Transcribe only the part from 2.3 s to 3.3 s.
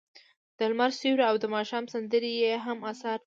یې هم اثار دي.